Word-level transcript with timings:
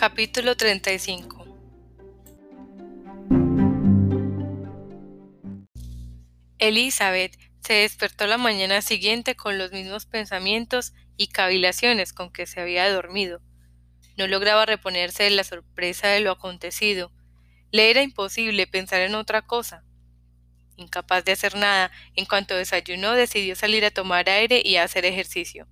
Capítulo 0.00 0.56
35 0.56 1.46
Elizabeth 6.58 7.38
se 7.60 7.74
despertó 7.74 8.26
la 8.26 8.38
mañana 8.38 8.80
siguiente 8.80 9.36
con 9.36 9.58
los 9.58 9.72
mismos 9.72 10.06
pensamientos 10.06 10.94
y 11.18 11.26
cavilaciones 11.26 12.14
con 12.14 12.32
que 12.32 12.46
se 12.46 12.62
había 12.62 12.90
dormido. 12.90 13.42
No 14.16 14.26
lograba 14.26 14.64
reponerse 14.64 15.24
de 15.24 15.30
la 15.32 15.44
sorpresa 15.44 16.08
de 16.08 16.20
lo 16.20 16.30
acontecido. 16.30 17.12
Le 17.70 17.90
era 17.90 18.00
imposible 18.00 18.66
pensar 18.66 19.02
en 19.02 19.14
otra 19.14 19.42
cosa. 19.42 19.84
Incapaz 20.78 21.26
de 21.26 21.32
hacer 21.32 21.56
nada, 21.56 21.90
en 22.16 22.24
cuanto 22.24 22.56
desayunó 22.56 23.12
decidió 23.12 23.54
salir 23.54 23.84
a 23.84 23.90
tomar 23.90 24.30
aire 24.30 24.62
y 24.64 24.76
a 24.76 24.84
hacer 24.84 25.04
ejercicio. 25.04 25.68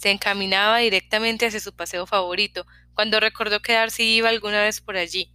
Se 0.00 0.10
encaminaba 0.10 0.78
directamente 0.78 1.44
hacia 1.44 1.60
su 1.60 1.76
paseo 1.76 2.06
favorito, 2.06 2.66
cuando 2.94 3.20
recordó 3.20 3.60
que 3.60 3.74
Darcy 3.74 4.04
iba 4.04 4.30
alguna 4.30 4.62
vez 4.62 4.80
por 4.80 4.96
allí. 4.96 5.34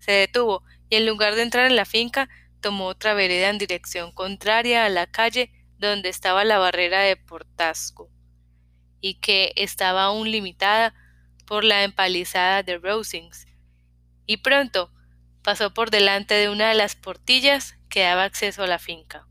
Se 0.00 0.10
detuvo 0.10 0.64
y 0.88 0.96
en 0.96 1.06
lugar 1.06 1.36
de 1.36 1.42
entrar 1.42 1.66
en 1.66 1.76
la 1.76 1.84
finca, 1.84 2.28
tomó 2.60 2.86
otra 2.86 3.14
vereda 3.14 3.50
en 3.50 3.58
dirección 3.58 4.10
contraria 4.10 4.84
a 4.84 4.88
la 4.88 5.06
calle 5.06 5.52
donde 5.78 6.08
estaba 6.08 6.42
la 6.42 6.58
barrera 6.58 7.02
de 7.02 7.16
Portasco, 7.16 8.10
y 9.00 9.20
que 9.20 9.52
estaba 9.54 10.06
aún 10.06 10.28
limitada 10.28 10.92
por 11.46 11.62
la 11.62 11.84
empalizada 11.84 12.64
de 12.64 12.78
Rosings. 12.78 13.46
Y 14.26 14.38
pronto 14.38 14.92
pasó 15.44 15.72
por 15.72 15.92
delante 15.92 16.34
de 16.34 16.48
una 16.48 16.68
de 16.68 16.74
las 16.74 16.96
portillas 16.96 17.76
que 17.88 18.02
daba 18.02 18.24
acceso 18.24 18.64
a 18.64 18.66
la 18.66 18.80
finca. 18.80 19.28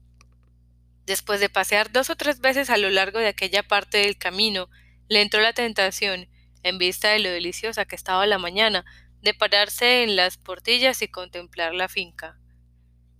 Después 1.06 1.40
de 1.40 1.50
pasear 1.50 1.92
dos 1.92 2.10
o 2.10 2.16
tres 2.16 2.40
veces 2.40 2.70
a 2.70 2.78
lo 2.78 2.90
largo 2.90 3.20
de 3.20 3.28
aquella 3.28 3.64
parte 3.64 4.00
del 4.00 4.18
camino, 4.18 4.70
le 5.10 5.22
entró 5.22 5.42
la 5.42 5.54
tentación, 5.54 6.30
en 6.64 6.78
vista 6.78 7.10
de 7.10 7.20
lo 7.20 7.30
deliciosa 7.30 7.86
que 7.86 7.96
estaba 7.96 8.26
la 8.26 8.38
mañana, 8.38 8.86
de 9.22 9.34
pararse 9.34 10.04
en 10.04 10.16
las 10.16 10.38
portillas 10.38 11.02
y 11.02 11.08
contemplar 11.08 11.74
la 11.74 11.90
finca. 11.90 12.38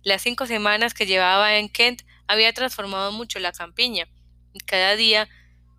Las 0.02 0.22
cinco 0.22 0.46
semanas 0.46 0.94
que 0.94 1.06
llevaba 1.06 1.56
en 1.56 1.68
Kent 1.68 2.02
había 2.26 2.52
transformado 2.52 3.12
mucho 3.12 3.38
la 3.38 3.52
campiña, 3.52 4.08
y 4.52 4.60
cada 4.60 4.96
día 4.96 5.28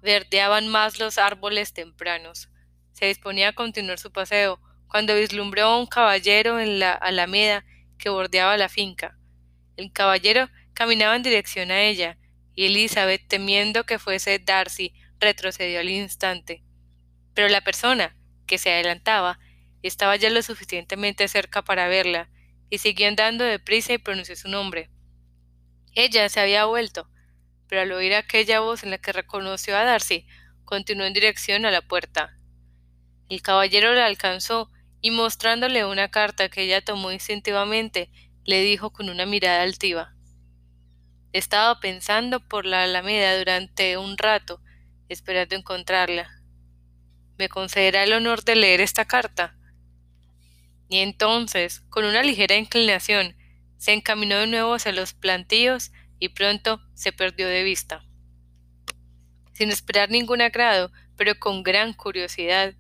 verdeaban 0.02 0.67
más 0.67 1.00
los 1.00 1.17
árboles 1.17 1.73
tempranos. 1.73 2.50
Se 2.94 3.08
disponía 3.08 3.50
a 3.50 3.53
continuar 3.53 4.00
su 4.00 4.11
paseo, 4.11 4.59
cuando 4.88 5.16
vislumbró 5.16 5.64
a 5.64 5.80
un 5.80 5.88
caballero 5.88 6.59
en 6.59 6.80
la 6.80 6.94
alameda 6.94 7.66
que 7.98 8.09
bordeaba 8.09 8.58
la 8.58 8.70
finca. 8.70 9.17
El 9.76 9.92
caballero 9.92 10.50
caminaba 10.76 11.16
en 11.16 11.23
dirección 11.23 11.72
a 11.72 11.81
ella, 11.81 12.20
y 12.54 12.68
Elizabeth, 12.68 13.28
temiendo 13.28 13.86
que 13.86 13.98
fuese 13.98 14.38
Darcy, 14.38 14.94
retrocedió 15.20 15.80
al 15.80 15.90
instante. 15.90 16.64
Pero 17.34 17.48
la 17.48 17.62
persona, 17.62 18.16
que 18.45 18.59
se 18.59 18.72
adelantaba, 18.72 19.40
estaba 19.82 20.16
ya 20.16 20.30
lo 20.30 20.42
suficientemente 20.42 21.28
cerca 21.28 21.64
para 21.64 21.88
verla, 21.88 22.30
y 22.70 22.78
siguió 22.78 23.08
andando 23.08 23.44
deprisa 23.44 23.94
y 23.94 23.98
pronunció 23.98 24.36
su 24.36 24.48
nombre. 24.48 24.90
Ella 25.94 26.28
se 26.30 26.40
había 26.40 26.66
vuelto, 26.66 27.10
pero 27.67 27.82
al 27.82 27.92
oír 27.92 28.14
aquella 28.14 28.60
voz 28.60 28.84
en 28.84 28.92
la 28.92 28.98
que 28.98 29.14
reconoció 29.14 29.78
a 29.78 29.84
Darcy, 29.84 30.28
continuó 30.66 31.06
en 31.06 31.14
dirección 31.14 31.66
a 31.66 31.72
la 31.72 31.82
puerta. 31.82 32.38
El 33.30 33.42
caballero 33.42 33.94
la 33.94 34.06
alcanzó 34.06 34.70
y 35.02 35.12
mostrándole 35.12 35.86
una 35.86 36.10
carta 36.10 36.50
que 36.50 36.64
ella 36.64 36.84
tomó 36.84 37.12
instintivamente, 37.12 38.10
le 38.44 38.62
dijo 38.62 38.92
con 38.92 39.10
una 39.10 39.26
mirada 39.26 39.62
altiva. 39.62 40.14
Estaba 41.34 41.80
pensando 41.80 42.40
por 42.48 42.66
la 42.66 42.84
alameda 42.84 43.38
durante 43.38 43.98
un 43.98 44.18
rato, 44.18 44.62
esperando 45.09 45.56
encontrarla. 45.56 46.30
¿Me 47.38 47.50
concederá 47.50 48.04
el 48.04 48.14
honor 48.14 48.44
de 48.44 48.56
leer 48.56 48.82
esta 48.82 49.06
carta? 49.06 49.58
Y 50.88 51.00
entonces, 51.00 51.82
con 51.90 52.05
una 52.05 52.23
ligera 52.23 52.55
inclinación, 52.55 53.36
se 53.77 53.94
encaminó 53.94 54.38
de 54.38 54.48
nuevo 54.48 54.73
hacia 54.73 54.92
los 54.92 55.14
plantíos 55.14 55.92
y 56.20 56.30
pronto 56.30 56.82
se 56.94 57.11
perdió 57.11 57.48
de 57.48 57.64
vista. 57.64 58.05
Sin 59.54 59.70
esperar 59.70 60.10
ningún 60.10 60.42
agrado, 60.42 60.92
pero 61.16 61.39
con 61.39 61.64
gran 61.64 61.94
curiosidad, 61.94 62.73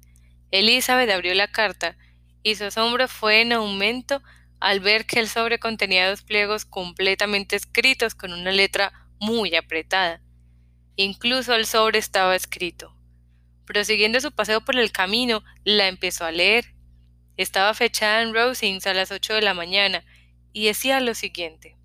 Elizabeth 0.51 1.09
abrió 1.09 1.33
la 1.33 1.51
carta 1.51 1.97
y 2.43 2.55
su 2.55 2.65
asombro 2.65 3.07
fue 3.07 3.41
en 3.41 3.53
aumento 3.53 4.21
al 4.65 4.79
ver 4.79 5.05
que 5.05 5.19
el 5.19 5.29
sobre 5.29 5.59
contenía 5.59 6.09
dos 6.09 6.23
pliegos 6.23 6.65
completamente 6.65 7.55
escritos 7.55 8.15
con 8.15 8.33
una 8.33 8.51
letra 8.51 8.91
muy 9.19 9.55
apretada. 9.55 10.23
Incluso 10.95 11.53
el 11.53 11.67
sobre 11.67 11.99
estaba 11.99 12.35
escrito. 12.35 12.97
Prosiguiendo 13.67 14.19
su 14.19 14.31
paseo 14.31 14.61
por 14.61 14.75
el 14.75 14.91
camino, 14.91 15.43
la 15.65 15.87
empezó 15.87 16.25
a 16.25 16.31
leer. 16.31 16.73
Estaba 17.37 17.75
fechada 17.75 18.23
en 18.23 18.33
Rosings 18.33 18.87
a 18.87 18.95
las 18.95 19.11
ocho 19.11 19.35
de 19.35 19.43
la 19.43 19.53
mañana 19.53 20.03
y 20.51 20.65
decía 20.65 20.99
lo 20.99 21.13
siguiente. 21.13 21.77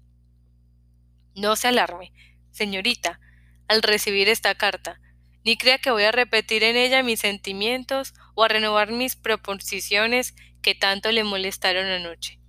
No 1.35 1.57
se 1.57 1.69
alarme, 1.69 2.15
señorita, 2.51 3.21
al 3.69 3.83
recibir 3.83 4.31
esta 4.31 4.55
carta, 4.55 5.03
ni 5.45 5.59
crea 5.59 5.77
que 5.77 5.91
voy 5.91 6.05
a 6.05 6.13
repetir 6.13 6.65
en 6.65 6.77
ella 6.77 7.03
mis 7.03 7.21
sentimientos 7.21 8.15
o 8.35 8.45
a 8.45 8.49
renovar 8.49 8.91
mis 8.91 9.17
proposiciones 9.17 10.35
que 10.63 10.75
tanto 10.75 11.13
le 11.13 11.25
molestaron 11.25 11.85
anoche. 11.85 12.40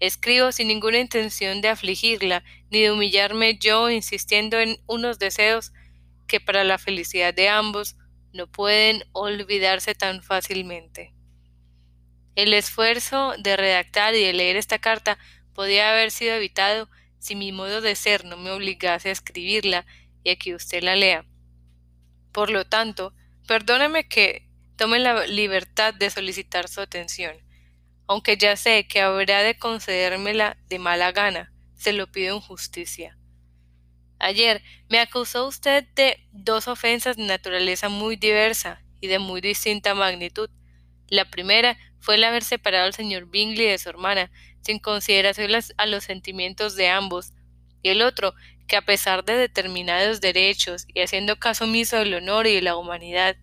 Escribo 0.00 0.50
sin 0.50 0.68
ninguna 0.68 0.98
intención 0.98 1.60
de 1.60 1.68
afligirla, 1.68 2.42
ni 2.70 2.80
de 2.80 2.90
humillarme 2.90 3.58
yo 3.58 3.90
insistiendo 3.90 4.58
en 4.58 4.78
unos 4.86 5.18
deseos 5.18 5.72
que 6.26 6.40
para 6.40 6.64
la 6.64 6.78
felicidad 6.78 7.34
de 7.34 7.50
ambos 7.50 7.96
no 8.32 8.46
pueden 8.46 9.04
olvidarse 9.12 9.94
tan 9.94 10.22
fácilmente. 10.22 11.12
El 12.34 12.54
esfuerzo 12.54 13.34
de 13.38 13.58
redactar 13.58 14.14
y 14.14 14.24
de 14.24 14.32
leer 14.32 14.56
esta 14.56 14.78
carta 14.78 15.18
podía 15.52 15.90
haber 15.90 16.10
sido 16.10 16.34
evitado 16.34 16.88
si 17.18 17.36
mi 17.36 17.52
modo 17.52 17.82
de 17.82 17.94
ser 17.94 18.24
no 18.24 18.38
me 18.38 18.50
obligase 18.50 19.10
a 19.10 19.12
escribirla 19.12 19.84
y 20.24 20.30
a 20.30 20.36
que 20.36 20.54
usted 20.54 20.82
la 20.82 20.96
lea. 20.96 21.26
Por 22.32 22.48
lo 22.48 22.64
tanto, 22.64 23.12
perdóneme 23.46 24.08
que 24.08 24.48
tome 24.76 24.98
la 24.98 25.26
libertad 25.26 25.92
de 25.92 26.08
solicitar 26.08 26.68
su 26.68 26.80
atención 26.80 27.49
aunque 28.10 28.36
ya 28.36 28.56
sé 28.56 28.88
que 28.88 29.00
habrá 29.00 29.44
de 29.44 29.56
concedérmela 29.56 30.56
de 30.68 30.80
mala 30.80 31.12
gana, 31.12 31.52
se 31.76 31.92
lo 31.92 32.10
pido 32.10 32.34
en 32.34 32.40
justicia. 32.40 33.16
Ayer 34.18 34.64
me 34.88 34.98
acusó 34.98 35.46
usted 35.46 35.86
de 35.94 36.18
dos 36.32 36.66
ofensas 36.66 37.16
de 37.16 37.22
naturaleza 37.22 37.88
muy 37.88 38.16
diversa 38.16 38.82
y 39.00 39.06
de 39.06 39.20
muy 39.20 39.40
distinta 39.40 39.94
magnitud. 39.94 40.50
La 41.06 41.30
primera 41.30 41.78
fue 42.00 42.16
el 42.16 42.24
haber 42.24 42.42
separado 42.42 42.86
al 42.86 42.94
señor 42.94 43.30
Bingley 43.30 43.68
de 43.68 43.78
su 43.78 43.88
hermana, 43.88 44.32
sin 44.60 44.80
consideración 44.80 45.52
a 45.76 45.86
los 45.86 46.02
sentimientos 46.02 46.74
de 46.74 46.88
ambos, 46.88 47.32
y 47.80 47.90
el 47.90 48.02
otro, 48.02 48.34
que 48.66 48.74
a 48.74 48.82
pesar 48.82 49.24
de 49.24 49.36
determinados 49.36 50.20
derechos 50.20 50.84
y 50.92 51.00
haciendo 51.00 51.38
caso 51.38 51.62
omiso 51.62 51.98
del 51.98 52.14
honor 52.14 52.48
y 52.48 52.56
de 52.56 52.62
la 52.62 52.74
humanidad, 52.74 53.36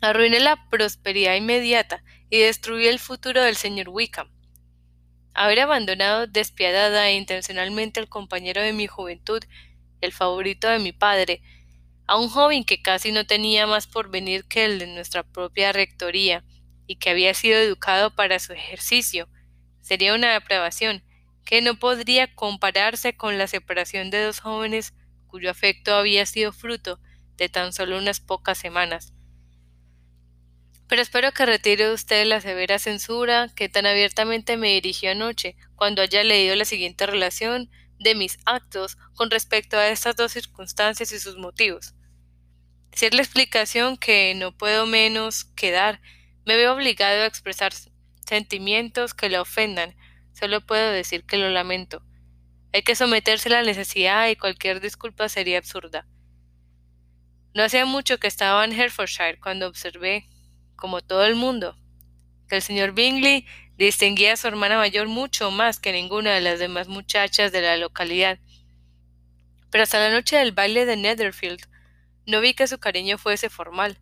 arruiné 0.00 0.38
la 0.38 0.68
prosperidad 0.70 1.34
inmediata 1.34 2.04
y 2.30 2.38
destruí 2.38 2.86
el 2.86 2.98
futuro 2.98 3.42
del 3.42 3.56
señor 3.56 3.88
Wickham. 3.88 4.30
Haber 5.34 5.60
abandonado 5.60 6.26
despiadada 6.26 7.08
e 7.08 7.16
intencionalmente 7.16 8.00
al 8.00 8.08
compañero 8.08 8.62
de 8.62 8.72
mi 8.72 8.86
juventud, 8.86 9.42
el 10.00 10.12
favorito 10.12 10.68
de 10.68 10.78
mi 10.78 10.92
padre, 10.92 11.42
a 12.06 12.16
un 12.16 12.28
joven 12.28 12.64
que 12.64 12.82
casi 12.82 13.12
no 13.12 13.26
tenía 13.26 13.66
más 13.66 13.86
por 13.86 14.10
venir 14.10 14.44
que 14.44 14.64
el 14.64 14.78
de 14.78 14.86
nuestra 14.86 15.22
propia 15.22 15.72
rectoría, 15.72 16.44
y 16.86 16.96
que 16.96 17.10
había 17.10 17.34
sido 17.34 17.56
educado 17.56 18.16
para 18.16 18.40
su 18.40 18.52
ejercicio, 18.52 19.28
sería 19.80 20.12
una 20.12 20.32
depravación 20.32 21.04
que 21.44 21.62
no 21.62 21.78
podría 21.78 22.34
compararse 22.34 23.16
con 23.16 23.38
la 23.38 23.46
separación 23.46 24.10
de 24.10 24.24
dos 24.24 24.40
jóvenes 24.40 24.92
cuyo 25.28 25.52
afecto 25.52 25.94
había 25.94 26.26
sido 26.26 26.52
fruto 26.52 26.98
de 27.36 27.48
tan 27.48 27.72
solo 27.72 27.96
unas 27.96 28.18
pocas 28.18 28.58
semanas, 28.58 29.14
pero 31.00 31.06
espero 31.06 31.32
que 31.32 31.46
retire 31.46 31.90
usted 31.92 32.26
la 32.26 32.42
severa 32.42 32.78
censura 32.78 33.48
que 33.56 33.70
tan 33.70 33.86
abiertamente 33.86 34.58
me 34.58 34.74
dirigió 34.74 35.12
anoche, 35.12 35.56
cuando 35.74 36.02
haya 36.02 36.22
leído 36.22 36.54
la 36.56 36.66
siguiente 36.66 37.06
relación 37.06 37.70
de 37.98 38.14
mis 38.14 38.38
actos 38.44 38.98
con 39.14 39.30
respecto 39.30 39.78
a 39.78 39.88
estas 39.88 40.14
dos 40.14 40.32
circunstancias 40.32 41.10
y 41.12 41.18
sus 41.18 41.38
motivos. 41.38 41.94
Si 42.92 43.06
es 43.06 43.14
la 43.14 43.22
explicación 43.22 43.96
que 43.96 44.34
no 44.34 44.54
puedo 44.54 44.84
menos 44.84 45.44
que 45.44 45.70
dar, 45.70 46.02
me 46.44 46.56
veo 46.56 46.74
obligado 46.74 47.22
a 47.22 47.26
expresar 47.26 47.72
sentimientos 48.26 49.14
que 49.14 49.30
le 49.30 49.38
ofendan, 49.38 49.96
solo 50.34 50.60
puedo 50.60 50.92
decir 50.92 51.24
que 51.24 51.38
lo 51.38 51.48
lamento. 51.48 52.04
Hay 52.74 52.82
que 52.82 52.94
someterse 52.94 53.48
a 53.48 53.52
la 53.52 53.62
necesidad 53.62 54.28
y 54.28 54.36
cualquier 54.36 54.82
disculpa 54.82 55.30
sería 55.30 55.56
absurda. 55.56 56.06
No 57.54 57.62
hacía 57.62 57.86
mucho 57.86 58.18
que 58.18 58.26
estaba 58.26 58.62
en 58.66 58.72
Herefordshire 58.72 59.40
cuando 59.40 59.66
observé 59.66 60.28
como 60.80 61.02
todo 61.02 61.24
el 61.24 61.36
mundo, 61.36 61.76
que 62.48 62.56
el 62.56 62.62
señor 62.62 62.92
Bingley 62.92 63.46
distinguía 63.76 64.32
a 64.32 64.36
su 64.36 64.48
hermana 64.48 64.76
mayor 64.76 65.06
mucho 65.06 65.52
más 65.52 65.78
que 65.78 65.92
ninguna 65.92 66.34
de 66.34 66.40
las 66.40 66.58
demás 66.58 66.88
muchachas 66.88 67.52
de 67.52 67.60
la 67.60 67.76
localidad. 67.76 68.40
Pero 69.70 69.84
hasta 69.84 70.00
la 70.00 70.10
noche 70.10 70.36
del 70.36 70.50
baile 70.50 70.84
de 70.86 70.96
Netherfield 70.96 71.60
no 72.26 72.40
vi 72.40 72.54
que 72.54 72.66
su 72.66 72.78
cariño 72.78 73.18
fuese 73.18 73.48
formal. 73.48 73.98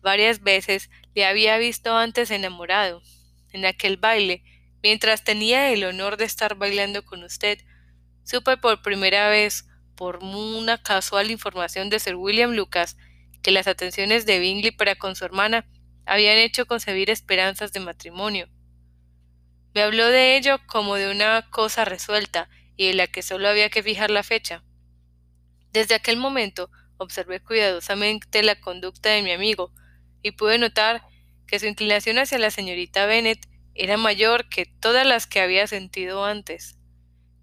Varias 0.00 0.42
veces 0.42 0.90
le 1.14 1.24
había 1.24 1.58
visto 1.58 1.96
antes 1.96 2.30
enamorado. 2.30 3.02
En 3.52 3.64
aquel 3.64 3.96
baile, 3.96 4.44
mientras 4.82 5.24
tenía 5.24 5.70
el 5.70 5.84
honor 5.84 6.16
de 6.16 6.24
estar 6.24 6.54
bailando 6.56 7.04
con 7.04 7.24
usted, 7.24 7.58
supe 8.24 8.56
por 8.56 8.82
primera 8.82 9.28
vez, 9.28 9.66
por 9.96 10.18
una 10.22 10.82
casual 10.82 11.30
información 11.30 11.88
de 11.88 11.98
Sir 11.98 12.16
William 12.16 12.52
Lucas, 12.52 12.96
que 13.42 13.50
las 13.50 13.66
atenciones 13.66 14.26
de 14.26 14.38
Bingley 14.38 14.70
para 14.70 14.96
con 14.96 15.14
su 15.14 15.24
hermana 15.24 15.66
habían 16.06 16.38
hecho 16.38 16.66
concebir 16.66 17.10
esperanzas 17.10 17.72
de 17.72 17.80
matrimonio. 17.80 18.48
Me 19.74 19.82
habló 19.82 20.06
de 20.08 20.36
ello 20.36 20.58
como 20.66 20.94
de 20.94 21.10
una 21.10 21.50
cosa 21.50 21.84
resuelta 21.84 22.48
y 22.76 22.88
de 22.88 22.94
la 22.94 23.06
que 23.06 23.22
solo 23.22 23.48
había 23.48 23.70
que 23.70 23.82
fijar 23.82 24.10
la 24.10 24.22
fecha. 24.22 24.62
Desde 25.72 25.94
aquel 25.94 26.16
momento 26.16 26.70
observé 26.96 27.40
cuidadosamente 27.40 28.42
la 28.42 28.60
conducta 28.60 29.10
de 29.10 29.22
mi 29.22 29.32
amigo 29.32 29.72
y 30.22 30.32
pude 30.32 30.58
notar 30.58 31.02
que 31.46 31.58
su 31.58 31.66
inclinación 31.66 32.18
hacia 32.18 32.38
la 32.38 32.50
señorita 32.50 33.06
Bennet 33.06 33.48
era 33.74 33.96
mayor 33.96 34.48
que 34.48 34.66
todas 34.66 35.06
las 35.06 35.26
que 35.26 35.40
había 35.40 35.66
sentido 35.66 36.24
antes. 36.24 36.78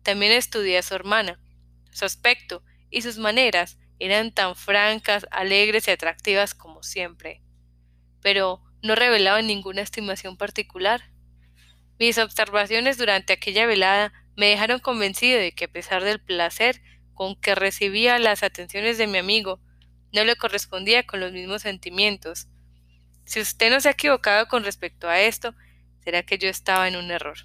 También 0.03 0.31
estudié 0.31 0.77
a 0.77 0.83
su 0.83 0.95
hermana. 0.95 1.39
Su 1.91 2.05
aspecto 2.05 2.63
y 2.89 3.01
sus 3.01 3.17
maneras 3.17 3.77
eran 3.99 4.31
tan 4.31 4.55
francas, 4.55 5.27
alegres 5.29 5.87
y 5.87 5.91
atractivas 5.91 6.55
como 6.55 6.81
siempre. 6.81 7.41
Pero 8.21 8.61
no 8.81 8.95
revelaban 8.95 9.47
ninguna 9.47 9.81
estimación 9.81 10.37
particular. 10.37 11.01
Mis 11.99 12.17
observaciones 12.17 12.97
durante 12.97 13.33
aquella 13.33 13.65
velada 13.65 14.13
me 14.35 14.47
dejaron 14.47 14.79
convencido 14.79 15.39
de 15.39 15.51
que 15.51 15.65
a 15.65 15.71
pesar 15.71 16.03
del 16.03 16.19
placer 16.19 16.81
con 17.13 17.35
que 17.35 17.53
recibía 17.53 18.17
las 18.17 18.43
atenciones 18.43 18.97
de 18.97 19.07
mi 19.07 19.19
amigo, 19.19 19.59
no 20.11 20.23
le 20.23 20.35
correspondía 20.35 21.05
con 21.05 21.19
los 21.19 21.31
mismos 21.31 21.61
sentimientos. 21.61 22.47
Si 23.25 23.39
usted 23.39 23.71
no 23.71 23.79
se 23.79 23.89
ha 23.89 23.91
equivocado 23.91 24.47
con 24.47 24.63
respecto 24.63 25.07
a 25.07 25.21
esto, 25.21 25.53
será 26.03 26.23
que 26.23 26.37
yo 26.37 26.49
estaba 26.49 26.87
en 26.87 26.95
un 26.95 27.11
error. 27.11 27.37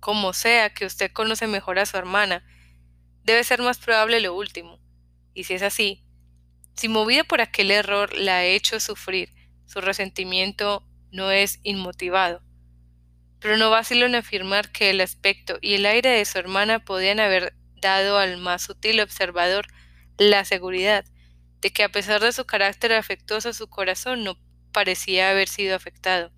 Como 0.00 0.32
sea 0.32 0.72
que 0.72 0.86
usted 0.86 1.10
conoce 1.10 1.48
mejor 1.48 1.78
a 1.78 1.86
su 1.86 1.96
hermana, 1.96 2.46
debe 3.24 3.42
ser 3.42 3.60
más 3.60 3.78
probable 3.78 4.20
lo 4.20 4.34
último. 4.34 4.78
Y 5.34 5.44
si 5.44 5.54
es 5.54 5.62
así, 5.62 6.05
si 6.76 6.88
movida 6.88 7.24
por 7.24 7.40
aquel 7.40 7.70
error 7.70 8.12
la 8.14 8.38
ha 8.38 8.44
hecho 8.44 8.80
sufrir, 8.80 9.32
su 9.66 9.80
resentimiento 9.80 10.86
no 11.10 11.30
es 11.30 11.58
inmotivado. 11.62 12.42
Pero 13.40 13.56
no 13.56 13.70
vacilo 13.70 14.06
en 14.06 14.14
afirmar 14.14 14.70
que 14.72 14.90
el 14.90 15.00
aspecto 15.00 15.58
y 15.60 15.74
el 15.74 15.86
aire 15.86 16.10
de 16.10 16.24
su 16.24 16.38
hermana 16.38 16.84
podían 16.84 17.20
haber 17.20 17.54
dado 17.80 18.18
al 18.18 18.38
más 18.38 18.62
sutil 18.62 19.00
observador 19.00 19.66
la 20.18 20.44
seguridad 20.44 21.04
de 21.60 21.70
que 21.70 21.82
a 21.82 21.88
pesar 21.90 22.20
de 22.20 22.32
su 22.32 22.44
carácter 22.44 22.92
afectuoso 22.92 23.52
su 23.52 23.68
corazón 23.68 24.24
no 24.24 24.38
parecía 24.72 25.30
haber 25.30 25.48
sido 25.48 25.74
afectado. 25.74 26.32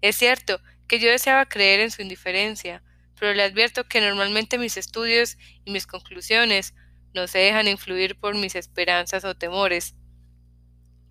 Es 0.00 0.16
cierto 0.16 0.60
que 0.86 1.00
yo 1.00 1.10
deseaba 1.10 1.46
creer 1.46 1.80
en 1.80 1.90
su 1.90 2.02
indiferencia, 2.02 2.82
pero 3.18 3.34
le 3.34 3.42
advierto 3.42 3.88
que 3.88 4.00
normalmente 4.00 4.58
mis 4.58 4.76
estudios 4.76 5.36
y 5.64 5.72
mis 5.72 5.86
conclusiones 5.86 6.74
no 7.14 7.26
se 7.26 7.38
dejan 7.38 7.68
influir 7.68 8.18
por 8.18 8.34
mis 8.34 8.54
esperanzas 8.54 9.24
o 9.24 9.34
temores. 9.36 9.94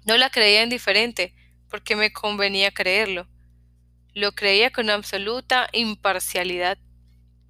No 0.05 0.17
la 0.17 0.29
creía 0.29 0.63
indiferente, 0.63 1.33
porque 1.69 1.95
me 1.95 2.13
convenía 2.13 2.71
creerlo. 2.71 3.27
Lo 4.13 4.33
creía 4.33 4.71
con 4.71 4.89
absoluta 4.89 5.67
imparcialidad. 5.73 6.77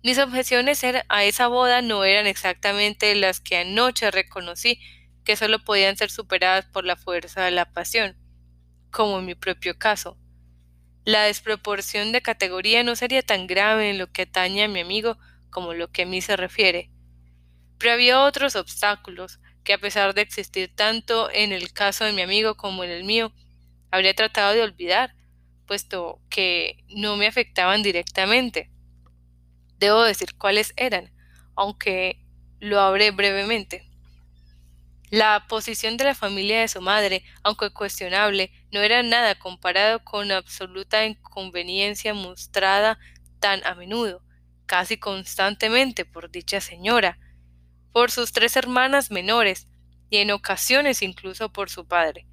Mis 0.03 0.19
objeciones 0.19 0.83
a 0.83 1.23
esa 1.23 1.47
boda 1.47 1.81
no 1.81 2.03
eran 2.03 2.27
exactamente 2.27 3.13
las 3.15 3.39
que 3.39 3.57
anoche 3.57 4.11
reconocí 4.11 4.79
que 5.23 5.35
solo 5.35 5.59
podían 5.59 5.97
ser 5.97 6.09
superadas 6.09 6.65
por 6.65 6.85
la 6.85 6.95
fuerza 6.95 7.44
de 7.44 7.51
la 7.51 7.73
pasión, 7.73 8.15
como 8.91 9.19
en 9.19 9.25
mi 9.25 9.35
propio 9.35 9.77
caso. 9.77 10.17
La 11.03 11.23
desproporción 11.23 12.11
de 12.11 12.21
categoría 12.21 12.83
no 12.83 12.95
sería 12.95 13.21
tan 13.21 13.47
grave 13.47 13.89
en 13.89 13.97
lo 13.97 14.11
que 14.11 14.23
atañe 14.23 14.63
a 14.63 14.67
mi 14.67 14.79
amigo 14.79 15.17
como 15.49 15.73
lo 15.73 15.91
que 15.91 16.03
a 16.03 16.05
mí 16.05 16.21
se 16.21 16.38
refiere. 16.38 16.91
Pero 17.77 17.94
había 17.94 18.21
otros 18.21 18.56
obstáculos 18.56 19.39
que 19.63 19.74
a 19.74 19.77
pesar 19.77 20.13
de 20.13 20.21
existir 20.21 20.74
tanto 20.74 21.29
en 21.31 21.51
el 21.51 21.74
caso 21.74 22.06
de 22.06 22.13
mi 22.13 22.21
amigo 22.21 22.56
como 22.56 22.83
en 22.83 22.89
el 22.89 23.03
mío, 23.03 23.33
habría 23.91 24.13
tratado 24.13 24.53
de 24.53 24.62
olvidar, 24.62 25.13
puesto 25.65 26.21
que 26.29 26.83
no 26.89 27.18
me 27.18 27.27
afectaban 27.27 27.83
directamente. 27.83 28.71
Debo 29.77 30.03
decir 30.03 30.35
cuáles 30.38 30.74
eran, 30.77 31.12
aunque 31.56 32.25
lo 32.59 32.79
habré 32.79 33.12
brevemente. 33.12 33.88
La 35.09 35.45
posición 35.47 35.95
de 35.95 36.03
la 36.03 36.15
familia 36.15 36.62
de 36.62 36.68
su 36.68 36.81
madre, 36.81 37.23
aunque 37.44 37.69
cuestionable, 37.69 38.51
no 38.71 38.81
era 38.81 39.03
nada 39.03 39.35
comparado 39.35 40.03
con 40.03 40.27
la 40.27 40.38
absoluta 40.38 41.06
inconveniencia 41.06 42.13
mostrada 42.13 43.00
tan 43.39 43.65
a 43.65 43.75
menudo, 43.75 44.21
casi 44.65 44.97
constantemente 44.97 46.03
por 46.03 46.30
dicha 46.30 46.59
señora, 46.59 47.19
por 47.97 48.11
sus 48.11 48.31
tres 48.31 48.55
hermanas 48.55 49.09
menores, 49.09 49.67
y 50.11 50.17
en 50.17 50.29
ocasiones 50.29 51.01
incluso 51.01 51.51
por 51.51 51.71
su 51.71 51.88
padre. 51.88 52.27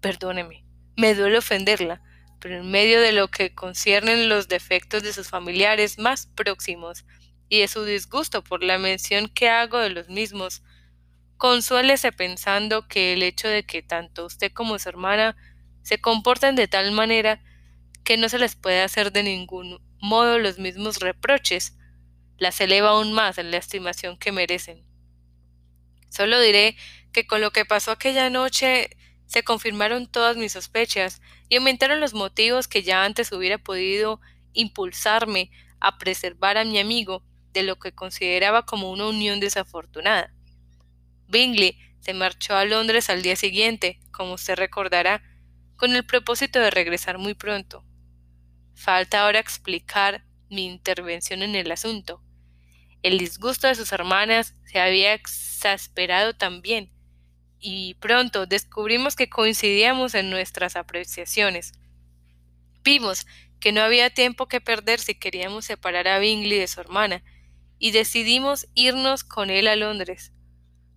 Perdóneme, 0.00 0.64
me 0.96 1.16
duele 1.16 1.38
ofenderla, 1.38 2.00
pero 2.38 2.58
en 2.58 2.70
medio 2.70 3.00
de 3.00 3.10
lo 3.10 3.26
que 3.26 3.52
conciernen 3.52 4.28
los 4.28 4.46
defectos 4.46 5.02
de 5.02 5.12
sus 5.12 5.28
familiares 5.28 5.98
más 5.98 6.26
próximos 6.36 7.04
y 7.48 7.58
de 7.58 7.66
su 7.66 7.82
disgusto 7.82 8.44
por 8.44 8.62
la 8.62 8.78
mención 8.78 9.26
que 9.26 9.50
hago 9.50 9.78
de 9.78 9.90
los 9.90 10.08
mismos, 10.08 10.62
Consuélese 11.36 12.12
pensando 12.12 12.86
que 12.86 13.12
el 13.12 13.24
hecho 13.24 13.48
de 13.48 13.64
que 13.64 13.82
tanto 13.82 14.26
usted 14.26 14.52
como 14.52 14.78
su 14.78 14.88
hermana 14.88 15.36
se 15.82 16.00
comporten 16.00 16.54
de 16.54 16.68
tal 16.68 16.92
manera 16.92 17.42
que 18.04 18.16
no 18.16 18.28
se 18.28 18.38
les 18.38 18.54
puede 18.54 18.82
hacer 18.82 19.10
de 19.10 19.24
ningún 19.24 19.80
modo 20.00 20.38
los 20.38 20.60
mismos 20.60 21.00
reproches, 21.00 21.76
las 22.38 22.60
eleva 22.60 22.90
aún 22.90 23.12
más 23.12 23.38
en 23.38 23.50
la 23.50 23.56
estimación 23.56 24.16
que 24.16 24.30
merecen. 24.30 24.91
Solo 26.12 26.38
diré 26.40 26.76
que 27.10 27.26
con 27.26 27.40
lo 27.40 27.52
que 27.52 27.64
pasó 27.64 27.90
aquella 27.90 28.28
noche 28.28 28.90
se 29.24 29.42
confirmaron 29.42 30.06
todas 30.06 30.36
mis 30.36 30.52
sospechas 30.52 31.22
y 31.48 31.56
aumentaron 31.56 32.00
los 32.00 32.12
motivos 32.12 32.68
que 32.68 32.82
ya 32.82 33.04
antes 33.06 33.32
hubiera 33.32 33.56
podido 33.56 34.20
impulsarme 34.52 35.50
a 35.80 35.96
preservar 35.96 36.58
a 36.58 36.66
mi 36.66 36.78
amigo 36.78 37.24
de 37.54 37.62
lo 37.62 37.78
que 37.78 37.92
consideraba 37.92 38.66
como 38.66 38.90
una 38.90 39.06
unión 39.06 39.40
desafortunada. 39.40 40.34
Bingley 41.28 41.78
se 42.00 42.12
marchó 42.12 42.56
a 42.56 42.66
Londres 42.66 43.08
al 43.08 43.22
día 43.22 43.36
siguiente, 43.36 43.98
como 44.10 44.34
usted 44.34 44.56
recordará, 44.56 45.22
con 45.76 45.96
el 45.96 46.04
propósito 46.04 46.60
de 46.60 46.70
regresar 46.70 47.16
muy 47.16 47.32
pronto. 47.32 47.86
Falta 48.74 49.22
ahora 49.22 49.38
explicar 49.38 50.26
mi 50.50 50.66
intervención 50.66 51.42
en 51.42 51.54
el 51.54 51.72
asunto. 51.72 52.22
El 53.02 53.18
disgusto 53.18 53.66
de 53.66 53.74
sus 53.74 53.90
hermanas 53.92 54.54
se 54.64 54.78
había 54.78 55.14
exasperado 55.14 56.34
también, 56.34 56.92
y 57.58 57.94
pronto 57.94 58.46
descubrimos 58.46 59.16
que 59.16 59.28
coincidíamos 59.28 60.14
en 60.14 60.30
nuestras 60.30 60.76
apreciaciones. 60.76 61.72
Vimos 62.84 63.26
que 63.58 63.72
no 63.72 63.80
había 63.80 64.10
tiempo 64.10 64.46
que 64.46 64.60
perder 64.60 65.00
si 65.00 65.14
queríamos 65.14 65.64
separar 65.64 66.06
a 66.08 66.18
Bingley 66.18 66.58
de 66.58 66.68
su 66.68 66.80
hermana, 66.80 67.24
y 67.78 67.90
decidimos 67.90 68.68
irnos 68.74 69.24
con 69.24 69.50
él 69.50 69.66
a 69.66 69.74
Londres. 69.74 70.32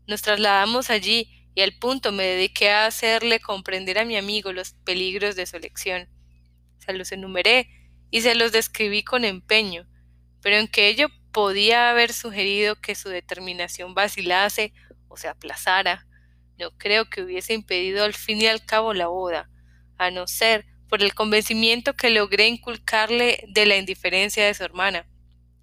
Nos 0.07 0.21
trasladamos 0.21 0.91
allí 0.91 1.49
y 1.55 1.61
al 1.61 1.73
punto 1.73 2.11
me 2.11 2.23
dediqué 2.23 2.69
a 2.69 2.85
hacerle 2.85 3.39
comprender 3.39 3.97
a 3.97 4.05
mi 4.05 4.17
amigo 4.17 4.51
los 4.51 4.73
peligros 4.73 5.35
de 5.35 5.47
su 5.47 5.57
elección. 5.57 6.07
Se 6.77 6.93
los 6.93 7.11
enumeré 7.11 7.69
y 8.11 8.21
se 8.21 8.35
los 8.35 8.51
describí 8.51 9.03
con 9.03 9.25
empeño, 9.25 9.87
pero 10.41 10.57
en 10.57 10.67
que 10.67 10.87
ello 10.89 11.07
podía 11.35 11.89
haber 11.89 12.13
sugerido 12.13 12.77
que 12.77 12.95
su 12.95 13.09
determinación 13.09 13.93
vacilase 13.93 14.71
o 15.09 15.17
se 15.17 15.27
aplazara, 15.27 16.07
no 16.57 16.71
creo 16.77 17.09
que 17.09 17.23
hubiese 17.23 17.53
impedido 17.53 18.05
al 18.05 18.13
fin 18.13 18.41
y 18.41 18.47
al 18.47 18.65
cabo 18.65 18.93
la 18.93 19.07
boda, 19.07 19.49
a 19.97 20.11
no 20.11 20.27
ser 20.27 20.65
por 20.87 21.03
el 21.03 21.13
convencimiento 21.13 21.93
que 21.93 22.09
logré 22.09 22.47
inculcarle 22.47 23.43
de 23.49 23.65
la 23.65 23.75
indiferencia 23.75 24.45
de 24.45 24.53
su 24.53 24.63
hermana. 24.63 25.09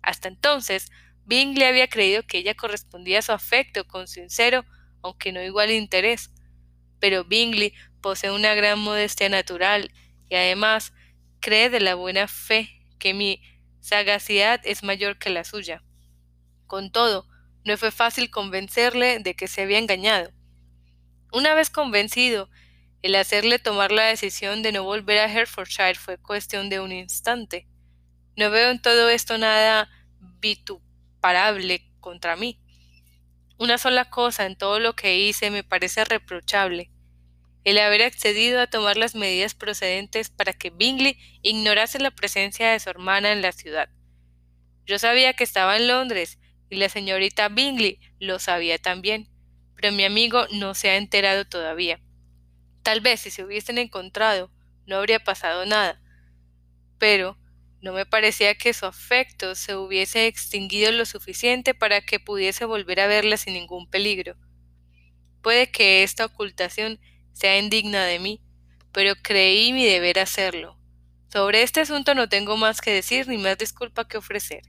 Hasta 0.03 0.29
entonces 0.29 0.91
Bingley 1.25 1.67
había 1.67 1.89
creído 1.89 2.23
que 2.23 2.37
ella 2.37 2.53
correspondía 2.53 3.21
a 3.21 3.23
su 3.23 3.33
afecto 3.33 3.87
con 3.87 4.09
sincero, 4.09 4.67
aunque 5.01 5.33
no 5.33 5.43
igual 5.43 5.71
interés. 5.71 6.35
Pero 7.01 7.25
Bingley 7.25 7.73
posee 8.03 8.31
una 8.31 8.53
gran 8.53 8.79
modestia 8.79 9.31
natural 9.31 9.91
y 10.29 10.35
además 10.35 10.93
cree 11.41 11.71
de 11.71 11.81
la 11.81 11.95
buena 11.95 12.29
fe 12.29 12.69
que 12.99 13.15
mi 13.15 13.41
sagacidad 13.83 14.63
es 14.65 14.83
mayor 14.83 15.19
que 15.19 15.29
la 15.29 15.45
suya. 15.45 15.83
Con 16.67 16.91
todo, 16.91 17.29
no 17.65 17.77
fue 17.77 17.91
fácil 17.91 18.31
convencerle 18.31 19.19
de 19.19 19.35
que 19.35 19.49
se 19.49 19.61
había 19.61 19.79
engañado. 19.79 20.33
Una 21.31 21.55
vez 21.55 21.69
convencido, 21.69 22.49
el 23.03 23.15
hacerle 23.17 23.59
tomar 23.59 23.93
la 23.93 24.05
decisión 24.05 24.63
de 24.63 24.73
no 24.73 24.85
volver 24.85 25.19
a 25.19 25.31
Hertfordshire 25.31 25.97
fue 25.97 26.17
cuestión 26.17 26.71
de 26.71 26.81
un 26.81 26.93
instante. 26.93 27.69
No 28.37 28.51
veo 28.51 28.71
en 28.71 28.81
todo 28.81 29.11
esto 29.11 29.37
nada 29.37 29.91
vituperable 30.41 30.93
parable 31.23 31.89
contra 32.01 32.37
mí. 32.37 32.61
Una 33.57 33.79
sola 33.79 34.11
cosa 34.11 34.45
en 34.45 34.57
todo 34.57 34.81
lo 34.81 34.95
que 34.95 35.17
hice 35.17 35.51
me 35.51 35.63
parece 35.63 36.05
reprochable. 36.05 36.91
El 37.65 37.79
haber 37.79 38.03
accedido 38.03 38.61
a 38.61 38.67
tomar 38.67 38.97
las 38.97 39.15
medidas 39.15 39.55
procedentes 39.55 40.31
para 40.31 40.53
que 40.53 40.71
Bingley 40.71 41.17
ignorase 41.43 41.99
la 41.99 42.11
presencia 42.11 42.71
de 42.71 42.81
su 42.81 42.91
hermana 42.91 43.33
en 43.33 43.43
la 43.43 43.53
ciudad. 43.53 43.89
Yo 44.85 44.99
sabía 44.99 45.35
que 45.35 45.45
estaba 45.45 45.77
en 45.77 45.87
Londres 45.89 46.39
y 46.69 46.77
la 46.77 46.89
señorita 46.89 47.49
Bingley 47.49 48.01
lo 48.19 48.39
sabía 48.39 48.79
también, 48.79 49.29
pero 49.77 49.93
mi 49.93 50.05
amigo 50.05 50.47
no 50.53 50.75
se 50.75 50.91
ha 50.91 50.97
enterado 50.97 51.45
todavía. 51.45 52.01
Tal 52.83 53.01
vez 53.01 53.21
si 53.21 53.31
se 53.31 53.45
hubiesen 53.45 53.79
encontrado 53.79 54.51
no 54.87 54.97
habría 54.97 55.21
pasado 55.21 55.65
nada, 55.67 56.01
pero 56.99 57.39
no 57.81 57.93
me 57.93 58.07
parecía 58.07 58.55
que 58.55 58.75
su 58.75 58.87
afecto 58.87 59.55
se 59.55 59.77
hubiese 59.77 60.27
extinguido 60.27 60.93
lo 60.93 61.05
suficiente 61.05 61.75
para 61.75 62.01
que 62.01 62.21
pudiese 62.21 62.65
volver 62.65 63.01
a 63.01 63.07
verla 63.07 63.37
sin 63.37 63.55
ningún 63.55 63.89
peligro. 63.89 64.37
Puede 65.43 65.71
que 65.71 66.05
esta 66.05 66.25
ocultación 66.25 67.01
sea 67.33 67.59
indigna 67.59 68.05
de 68.05 68.19
mí, 68.19 68.41
pero 68.93 69.15
creí 69.23 69.73
mi 69.73 69.85
deber 69.85 70.19
hacerlo. 70.19 70.79
Sobre 71.33 71.63
este 71.63 71.81
asunto 71.81 72.15
no 72.15 72.29
tengo 72.29 72.57
más 72.57 72.81
que 72.81 72.93
decir 72.93 73.27
ni 73.27 73.39
más 73.39 73.57
disculpa 73.57 74.07
que 74.07 74.19
ofrecer. 74.19 74.63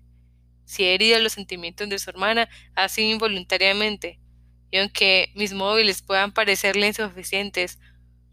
Si 0.66 0.84
he 0.84 0.94
herido 0.94 1.20
los 1.20 1.34
sentimientos 1.34 1.90
de 1.90 2.00
su 2.00 2.10
hermana, 2.10 2.48
ha 2.76 2.88
sido 2.88 3.12
involuntariamente, 3.12 4.20
y 4.72 4.78
aunque 4.78 5.32
mis 5.36 5.54
móviles 5.54 6.02
puedan 6.02 6.32
parecerle 6.32 6.88
insuficientes, 6.88 7.80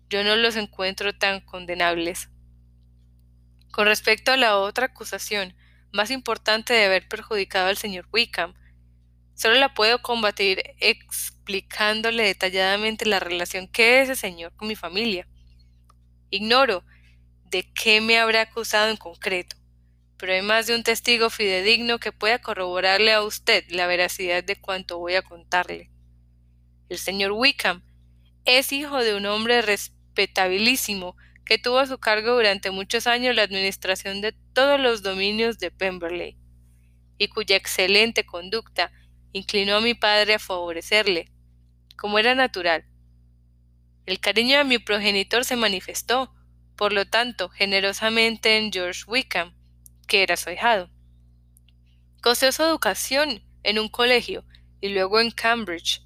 yo 0.09 0.25
no 0.25 0.37
los 0.37 0.57
encuentro 0.57 1.13
tan 1.13 1.41
condenables. 1.41 2.31
Con 3.73 3.87
respecto 3.87 4.33
a 4.33 4.37
la 4.37 4.57
otra 4.57 4.87
acusación, 4.87 5.55
más 5.93 6.11
importante 6.11 6.73
de 6.73 6.85
haber 6.85 7.09
perjudicado 7.09 7.69
al 7.69 7.77
señor 7.77 8.09
Wickham, 8.13 8.55
solo 9.41 9.55
la 9.55 9.73
puedo 9.73 10.03
combatir 10.03 10.63
explicándole 10.81 12.25
detalladamente 12.25 13.07
la 13.07 13.21
relación 13.21 13.69
que 13.69 14.03
ese 14.03 14.15
señor 14.15 14.55
con 14.55 14.69
mi 14.69 14.77
familia. 14.77 15.27
Ignoro 16.29 16.85
de 17.47 17.65
qué 17.73 18.03
me 18.03 18.19
habrá 18.19 18.43
acusado 18.43 18.91
en 18.91 18.99
concreto, 18.99 19.57
pero 20.19 20.35
hay 20.35 20.43
más 20.43 20.67
de 20.67 20.75
un 20.75 20.83
testigo 20.83 21.31
fidedigno 21.31 21.99
que 21.99 22.13
pueda 22.13 22.43
corroborarle 22.43 23.15
a 23.15 23.23
usted 23.23 23.65
la 23.71 23.87
veracidad 23.87 24.45
de 24.45 24.57
cuanto 24.57 24.99
voy 24.99 25.15
a 25.15 25.23
contarle. 25.23 25.91
El 26.91 26.99
señor 26.99 27.33
Wickham 27.33 27.83
es 28.45 28.73
hijo 28.73 28.99
de 28.99 29.15
un 29.15 29.25
hombre 29.25 29.63
respetabilísimo 29.63 31.17
que 31.47 31.57
tuvo 31.57 31.79
a 31.79 31.87
su 31.87 31.97
cargo 31.97 32.35
durante 32.35 32.71
muchos 32.71 33.07
años 33.07 33.35
la 33.35 33.45
administración 33.45 34.21
de 34.21 34.33
todos 34.53 34.79
los 34.79 35.03
dominios 35.03 35.59
de 35.59 35.71
Pemberley, 35.71 36.37
y 37.17 37.29
cuya 37.29 37.57
excelente 37.57 38.27
conducta 38.27 38.93
inclinó 39.33 39.77
a 39.77 39.81
mi 39.81 39.95
padre 39.95 40.35
a 40.35 40.39
favorecerle, 40.39 41.31
como 41.97 42.19
era 42.19 42.35
natural. 42.35 42.85
El 44.07 44.21
cariño 44.21 44.59
de 44.59 44.65
mi 44.65 44.79
progenitor 44.79 45.45
se 45.45 45.57
manifestó, 45.57 46.35
por 46.77 46.93
lo 46.93 47.07
tanto, 47.07 47.49
generosamente 47.49 48.57
en 48.57 48.73
George 48.73 49.05
Wickham, 49.07 49.55
que 50.07 50.23
era 50.23 50.37
su 50.37 50.49
ahijado. 50.49 50.91
Costeó 52.23 52.53
su 52.53 52.63
educación 52.63 53.43
en 53.63 53.79
un 53.79 53.89
colegio 53.89 54.45
y 54.81 54.89
luego 54.89 55.21
en 55.21 55.31
Cambridge, 55.31 56.03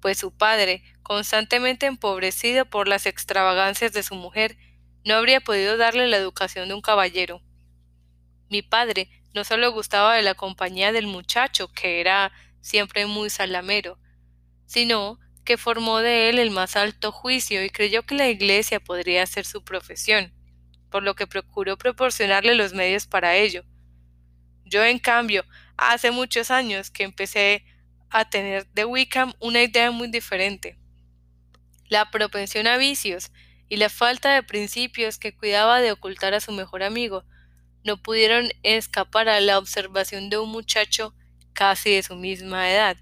pues 0.00 0.18
su 0.18 0.32
padre, 0.32 0.82
constantemente 1.02 1.86
empobrecido 1.86 2.64
por 2.64 2.88
las 2.88 3.06
extravagancias 3.06 3.92
de 3.92 4.02
su 4.02 4.14
mujer, 4.14 4.56
no 5.04 5.14
habría 5.14 5.40
podido 5.40 5.76
darle 5.76 6.08
la 6.08 6.16
educación 6.16 6.68
de 6.68 6.74
un 6.74 6.80
caballero. 6.80 7.42
Mi 8.48 8.62
padre 8.62 9.10
no 9.34 9.44
solo 9.44 9.72
gustaba 9.72 10.14
de 10.14 10.22
la 10.22 10.34
compañía 10.34 10.92
del 10.92 11.06
muchacho, 11.06 11.68
que 11.68 12.00
era 12.00 12.32
siempre 12.60 13.06
muy 13.06 13.30
salamero, 13.30 13.98
sino 14.66 15.18
que 15.44 15.56
formó 15.56 15.98
de 15.98 16.28
él 16.28 16.38
el 16.38 16.50
más 16.50 16.76
alto 16.76 17.12
juicio 17.12 17.64
y 17.64 17.70
creyó 17.70 18.04
que 18.04 18.14
la 18.14 18.28
Iglesia 18.28 18.80
podría 18.80 19.26
ser 19.26 19.46
su 19.46 19.64
profesión 19.64 20.32
por 20.90 21.02
lo 21.02 21.14
que 21.14 21.26
procuró 21.26 21.78
proporcionarle 21.78 22.54
los 22.54 22.74
medios 22.74 23.06
para 23.06 23.36
ello. 23.36 23.64
Yo, 24.64 24.84
en 24.84 24.98
cambio, 24.98 25.44
hace 25.76 26.10
muchos 26.10 26.50
años 26.50 26.90
que 26.90 27.04
empecé 27.04 27.64
a 28.10 28.28
tener 28.28 28.66
de 28.72 28.84
Wickham 28.84 29.32
una 29.40 29.62
idea 29.62 29.90
muy 29.90 30.08
diferente. 30.08 30.78
La 31.88 32.10
propensión 32.10 32.66
a 32.66 32.76
vicios 32.76 33.30
y 33.68 33.76
la 33.76 33.88
falta 33.88 34.32
de 34.34 34.42
principios 34.42 35.18
que 35.18 35.34
cuidaba 35.34 35.80
de 35.80 35.92
ocultar 35.92 36.34
a 36.34 36.40
su 36.40 36.52
mejor 36.52 36.82
amigo 36.82 37.24
no 37.84 38.02
pudieron 38.02 38.50
escapar 38.62 39.28
a 39.28 39.40
la 39.40 39.58
observación 39.58 40.30
de 40.30 40.38
un 40.38 40.50
muchacho 40.50 41.14
casi 41.52 41.90
de 41.90 42.02
su 42.02 42.16
misma 42.16 42.70
edad, 42.70 42.96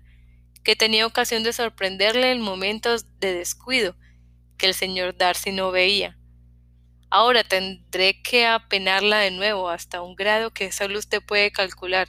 que 0.65 0.77
tenía 0.77 1.07
ocasión 1.07 1.43
de 1.43 1.53
sorprenderle 1.53 2.33
en 2.33 2.41
momentos 2.41 3.07
de 3.21 3.33
descuido 3.33 3.97
que 4.57 4.67
el 4.67 4.75
señor 4.75 5.17
Darcy 5.17 5.53
no 5.53 5.71
veía. 5.71 6.19
Ahora 7.11 7.43
tendré 7.43 8.21
que 8.23 8.47
apenarla 8.47 9.19
de 9.21 9.31
nuevo 9.31 9.71
hasta 9.71 10.03
un 10.03 10.15
grado 10.15 10.51
que 10.53 10.73
solo 10.73 10.99
usted 10.99 11.23
puede 11.23 11.51
calcular. 11.51 12.09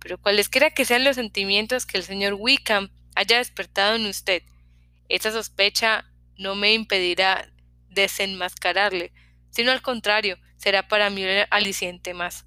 Pero 0.00 0.18
cualesquiera 0.18 0.70
que 0.70 0.84
sean 0.84 1.04
los 1.04 1.16
sentimientos 1.16 1.86
que 1.86 1.98
el 1.98 2.02
señor 2.02 2.34
Wickham 2.34 2.90
haya 3.14 3.38
despertado 3.38 3.94
en 3.94 4.06
usted, 4.06 4.42
esa 5.08 5.30
sospecha 5.30 6.04
no 6.36 6.56
me 6.56 6.74
impedirá 6.74 7.48
desenmascararle, 7.90 9.12
sino 9.54 9.70
al 9.70 9.82
contrario, 9.82 10.36
será 10.56 10.88
para 10.88 11.10
mí 11.10 11.22
un 11.24 11.30
aliciente 11.50 12.12
más. 12.12 12.44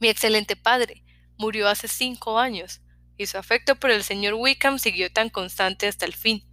Mi 0.00 0.08
excelente 0.08 0.56
padre 0.56 1.04
murió 1.36 1.68
hace 1.68 1.86
cinco 1.86 2.38
años, 2.38 2.80
y 3.18 3.26
su 3.26 3.36
afecto 3.36 3.76
por 3.76 3.90
el 3.90 4.02
señor 4.02 4.34
Wickham 4.34 4.78
siguió 4.78 5.12
tan 5.12 5.28
constante 5.28 5.86
hasta 5.86 6.06
el 6.06 6.14
fin, 6.14 6.46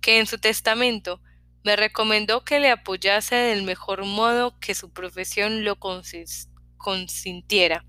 que 0.00 0.18
en 0.18 0.26
su 0.26 0.38
testamento 0.38 1.20
me 1.62 1.76
recomendó 1.76 2.42
que 2.44 2.58
le 2.58 2.70
apoyase 2.70 3.34
del 3.34 3.64
mejor 3.64 4.04
modo 4.04 4.58
que 4.58 4.74
su 4.74 4.92
profesión 4.92 5.64
lo 5.64 5.76
consintiera. 6.78 7.84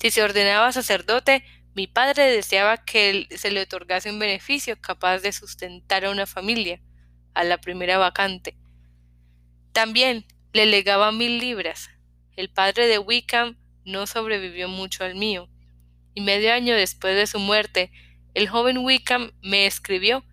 Si 0.00 0.10
se 0.10 0.22
ordenaba 0.22 0.72
sacerdote, 0.72 1.42
mi 1.74 1.86
padre 1.86 2.24
deseaba 2.24 2.84
que 2.84 3.26
se 3.36 3.50
le 3.50 3.62
otorgase 3.62 4.10
un 4.10 4.18
beneficio 4.18 4.78
capaz 4.78 5.20
de 5.20 5.32
sustentar 5.32 6.04
a 6.04 6.10
una 6.10 6.26
familia, 6.26 6.82
a 7.32 7.44
la 7.44 7.58
primera 7.58 7.96
vacante. 7.96 8.57
También 9.78 10.26
le 10.52 10.66
legaba 10.66 11.12
mil 11.12 11.38
libras. 11.38 11.88
El 12.34 12.50
padre 12.50 12.88
de 12.88 12.98
Wickham 12.98 13.56
no 13.84 14.08
sobrevivió 14.08 14.66
mucho 14.66 15.04
al 15.04 15.14
mío, 15.14 15.48
y 16.14 16.20
medio 16.20 16.52
año 16.52 16.74
después 16.74 17.14
de 17.14 17.28
su 17.28 17.38
muerte, 17.38 17.92
el 18.34 18.48
joven 18.48 18.78
Wickham 18.78 19.30
me 19.40 19.66
escribió 19.66 20.24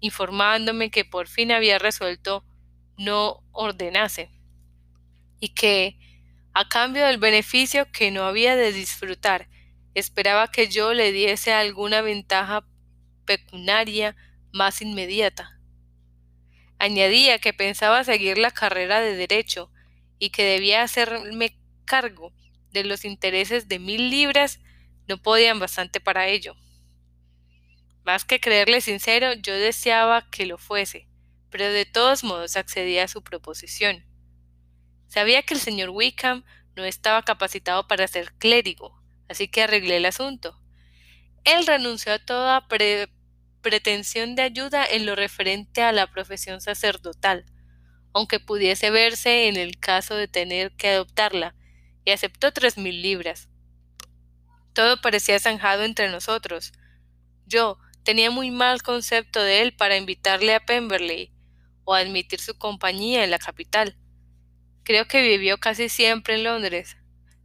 informándome 0.00 0.90
que 0.90 1.04
por 1.04 1.28
fin 1.28 1.52
había 1.52 1.78
resuelto 1.78 2.44
no 2.98 3.44
ordenase 3.52 4.32
y 5.38 5.50
que, 5.50 5.96
a 6.52 6.68
cambio 6.68 7.06
del 7.06 7.18
beneficio 7.18 7.86
que 7.92 8.10
no 8.10 8.24
había 8.24 8.56
de 8.56 8.72
disfrutar, 8.72 9.48
esperaba 9.94 10.50
que 10.50 10.66
yo 10.66 10.92
le 10.92 11.12
diese 11.12 11.52
alguna 11.52 12.00
ventaja 12.00 12.66
pecuniaria 13.26 14.16
más 14.52 14.82
inmediata. 14.82 15.51
Añadía 16.82 17.38
que 17.38 17.52
pensaba 17.52 18.02
seguir 18.02 18.38
la 18.38 18.50
carrera 18.50 19.00
de 19.00 19.14
derecho 19.14 19.70
y 20.18 20.30
que 20.30 20.42
debía 20.42 20.82
hacerme 20.82 21.56
cargo 21.84 22.32
de 22.72 22.82
los 22.82 23.04
intereses 23.04 23.68
de 23.68 23.78
mil 23.78 24.10
libras 24.10 24.58
no 25.06 25.22
podían 25.22 25.60
bastante 25.60 26.00
para 26.00 26.26
ello. 26.26 26.56
Más 28.02 28.24
que 28.24 28.40
creerle 28.40 28.80
sincero, 28.80 29.32
yo 29.32 29.54
deseaba 29.54 30.28
que 30.28 30.44
lo 30.44 30.58
fuese, 30.58 31.06
pero 31.50 31.72
de 31.72 31.84
todos 31.84 32.24
modos 32.24 32.56
accedía 32.56 33.04
a 33.04 33.08
su 33.08 33.22
proposición. 33.22 34.04
Sabía 35.06 35.44
que 35.44 35.54
el 35.54 35.60
señor 35.60 35.90
Wickham 35.90 36.44
no 36.74 36.84
estaba 36.84 37.22
capacitado 37.22 37.86
para 37.86 38.08
ser 38.08 38.32
clérigo, 38.38 39.00
así 39.28 39.46
que 39.46 39.62
arreglé 39.62 39.98
el 39.98 40.06
asunto. 40.06 40.60
Él 41.44 41.64
renunció 41.64 42.12
a 42.12 42.18
toda 42.18 42.66
pretensión 43.62 44.34
de 44.34 44.42
ayuda 44.42 44.84
en 44.84 45.06
lo 45.06 45.14
referente 45.16 45.82
a 45.82 45.92
la 45.92 46.08
profesión 46.08 46.60
sacerdotal, 46.60 47.46
aunque 48.12 48.40
pudiese 48.40 48.90
verse 48.90 49.48
en 49.48 49.56
el 49.56 49.78
caso 49.78 50.14
de 50.14 50.28
tener 50.28 50.72
que 50.72 50.88
adoptarla, 50.88 51.54
y 52.04 52.10
aceptó 52.10 52.52
tres 52.52 52.76
mil 52.76 53.00
libras. 53.00 53.48
Todo 54.74 55.00
parecía 55.00 55.38
zanjado 55.38 55.84
entre 55.84 56.10
nosotros. 56.10 56.72
Yo, 57.46 57.78
tenía 58.02 58.30
muy 58.30 58.50
mal 58.50 58.82
concepto 58.82 59.40
de 59.42 59.62
él 59.62 59.74
para 59.74 59.96
invitarle 59.96 60.54
a 60.54 60.64
Pemberley 60.64 61.32
o 61.84 61.94
admitir 61.94 62.40
su 62.40 62.58
compañía 62.58 63.24
en 63.24 63.30
la 63.30 63.38
capital. 63.38 63.96
Creo 64.84 65.06
que 65.06 65.22
vivió 65.22 65.58
casi 65.58 65.88
siempre 65.88 66.34
en 66.34 66.44
Londres, 66.44 66.96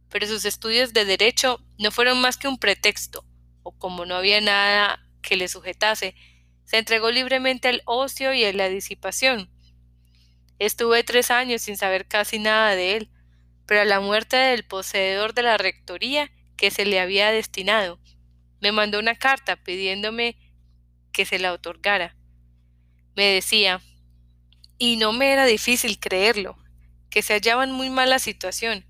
pero 0.08 0.26
sus 0.26 0.44
estudios 0.44 0.92
de 0.92 1.04
derecho 1.04 1.64
no 1.78 1.90
fueron 1.90 2.20
más 2.20 2.36
que 2.36 2.48
un 2.48 2.58
pretexto, 2.58 3.24
o 3.62 3.72
como 3.72 4.06
no 4.06 4.16
había 4.16 4.40
nada 4.40 5.07
que 5.22 5.36
le 5.36 5.48
sujetase, 5.48 6.14
se 6.64 6.78
entregó 6.78 7.10
libremente 7.10 7.68
al 7.68 7.82
ocio 7.86 8.34
y 8.34 8.44
a 8.44 8.52
la 8.52 8.68
disipación. 8.68 9.50
Estuve 10.58 11.04
tres 11.04 11.30
años 11.30 11.62
sin 11.62 11.76
saber 11.76 12.06
casi 12.06 12.38
nada 12.38 12.74
de 12.74 12.96
él, 12.96 13.10
pero 13.66 13.82
a 13.82 13.84
la 13.84 14.00
muerte 14.00 14.36
del 14.36 14.64
poseedor 14.64 15.34
de 15.34 15.42
la 15.42 15.56
rectoría 15.56 16.30
que 16.56 16.70
se 16.70 16.84
le 16.84 17.00
había 17.00 17.30
destinado, 17.30 18.00
me 18.60 18.72
mandó 18.72 18.98
una 18.98 19.14
carta 19.14 19.56
pidiéndome 19.56 20.36
que 21.12 21.24
se 21.24 21.38
la 21.38 21.52
otorgara. 21.52 22.16
Me 23.14 23.24
decía, 23.24 23.80
y 24.78 24.96
no 24.96 25.12
me 25.12 25.32
era 25.32 25.44
difícil 25.44 25.98
creerlo, 25.98 26.58
que 27.10 27.22
se 27.22 27.34
hallaba 27.34 27.64
en 27.64 27.72
muy 27.72 27.90
mala 27.90 28.18
situación, 28.18 28.84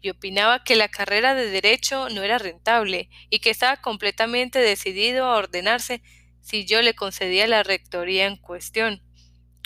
y 0.00 0.10
opinaba 0.10 0.62
que 0.64 0.76
la 0.76 0.88
carrera 0.88 1.34
de 1.34 1.50
derecho 1.50 2.08
no 2.10 2.22
era 2.22 2.38
rentable 2.38 3.08
y 3.30 3.40
que 3.40 3.50
estaba 3.50 3.78
completamente 3.78 4.58
decidido 4.58 5.26
a 5.26 5.36
ordenarse 5.36 6.02
si 6.40 6.64
yo 6.64 6.82
le 6.82 6.94
concedía 6.94 7.46
la 7.46 7.62
rectoría 7.62 8.26
en 8.26 8.36
cuestión, 8.36 9.02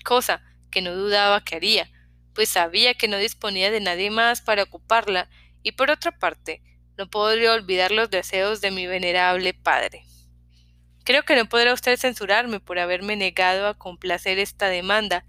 cosa 0.05 0.43
que 0.71 0.83
no 0.83 0.95
dudaba 0.95 1.45
que 1.45 1.57
haría, 1.57 1.91
pues 2.35 2.49
sabía 2.49 2.95
que 2.95 3.09
no 3.09 3.19
disponía 3.19 3.71
de 3.71 3.81
nadie 3.81 4.11
más 4.11 4.41
para 4.41 4.65
ocuparla, 4.65 5.29
y 5.63 5.73
por 5.73 5.91
otra 5.91 6.19
parte, 6.19 6.63
no 6.97 7.09
podría 7.09 7.53
olvidar 7.53 7.93
los 7.93 8.11
deseos 8.11 8.61
de 8.61 8.71
mi 8.71 8.87
venerable 8.87 9.55
padre. 9.55 10.05
Creo 11.05 11.25
que 11.25 11.37
no 11.37 11.47
podrá 11.49 11.73
usted 11.73 11.97
censurarme 11.99 12.61
por 12.61 12.79
haberme 12.79 13.17
negado 13.17 13.67
a 13.67 13.75
complacer 13.75 14.39
esta 14.39 14.69
demanda 14.69 15.25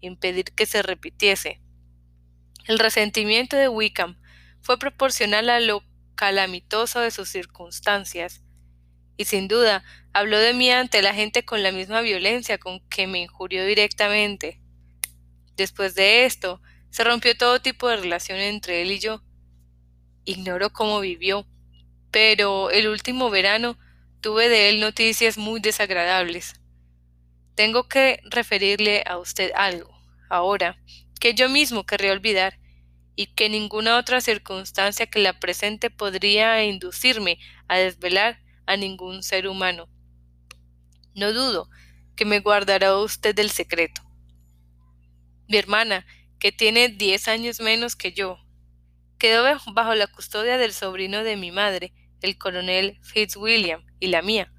impedir 0.00 0.44
que 0.54 0.66
se 0.66 0.82
repitiese. 0.82 1.60
El 2.66 2.78
resentimiento 2.78 3.56
de 3.56 3.68
Wickham 3.68 4.18
fue 4.64 4.78
proporcional 4.78 5.50
a 5.50 5.60
lo 5.60 5.84
calamitoso 6.14 7.00
de 7.00 7.10
sus 7.10 7.28
circunstancias, 7.28 8.42
y 9.18 9.26
sin 9.26 9.46
duda 9.46 9.84
habló 10.14 10.38
de 10.38 10.54
mí 10.54 10.70
ante 10.70 11.02
la 11.02 11.14
gente 11.14 11.44
con 11.44 11.62
la 11.62 11.70
misma 11.70 12.00
violencia 12.00 12.56
con 12.56 12.80
que 12.88 13.06
me 13.06 13.20
injurió 13.20 13.66
directamente. 13.66 14.60
Después 15.56 15.94
de 15.94 16.24
esto, 16.24 16.62
se 16.90 17.04
rompió 17.04 17.36
todo 17.36 17.60
tipo 17.60 17.88
de 17.88 17.98
relación 17.98 18.38
entre 18.38 18.80
él 18.80 18.90
y 18.90 19.00
yo. 19.00 19.22
Ignoro 20.24 20.70
cómo 20.72 20.98
vivió, 21.00 21.46
pero 22.10 22.70
el 22.70 22.88
último 22.88 23.28
verano 23.28 23.78
tuve 24.22 24.48
de 24.48 24.70
él 24.70 24.80
noticias 24.80 25.36
muy 25.36 25.60
desagradables. 25.60 26.54
Tengo 27.54 27.86
que 27.86 28.20
referirle 28.30 29.04
a 29.06 29.18
usted 29.18 29.52
algo, 29.54 29.94
ahora, 30.30 30.78
que 31.20 31.34
yo 31.34 31.50
mismo 31.50 31.84
querría 31.84 32.12
olvidar, 32.12 32.58
y 33.16 33.26
que 33.26 33.48
ninguna 33.48 33.98
otra 33.98 34.20
circunstancia 34.20 35.06
que 35.06 35.20
la 35.20 35.38
presente 35.38 35.90
podría 35.90 36.64
inducirme 36.64 37.38
a 37.68 37.76
desvelar 37.76 38.40
a 38.66 38.76
ningún 38.76 39.22
ser 39.22 39.46
humano. 39.46 39.88
No 41.14 41.32
dudo 41.32 41.68
que 42.16 42.24
me 42.24 42.40
guardará 42.40 42.96
usted 42.98 43.38
el 43.38 43.50
secreto. 43.50 44.02
Mi 45.48 45.58
hermana, 45.58 46.06
que 46.38 46.52
tiene 46.52 46.88
diez 46.88 47.28
años 47.28 47.60
menos 47.60 47.96
que 47.96 48.12
yo, 48.12 48.38
quedó 49.18 49.44
bajo 49.72 49.94
la 49.94 50.06
custodia 50.06 50.58
del 50.58 50.72
sobrino 50.72 51.22
de 51.22 51.36
mi 51.36 51.50
madre, 51.50 51.92
el 52.20 52.36
coronel 52.38 52.98
Fitzwilliam, 53.02 53.84
y 54.00 54.08
la 54.08 54.22
mía. 54.22 54.52